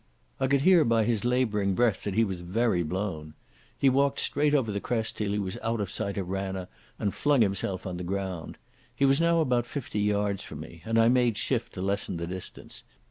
[0.39, 3.35] I could hear by his labouring breath that he was very blown.
[3.77, 7.13] He walked straight over the crest till he was out of sight of Ranna, and
[7.13, 8.57] flung himself on the ground.
[8.95, 12.25] He was now about fifty yards from me, and I made shift to lessen the
[12.25, 12.81] distance.